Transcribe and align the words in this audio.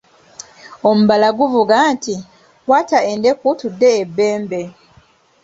Omubala 0.89 1.27
guvuga 1.39 1.75
nti, 1.93 2.15
῝Kwata 2.25 2.97
eddeku 3.13 3.47
tudde 3.59 3.89
e 4.01 4.03
Bbembe.” 4.07 4.61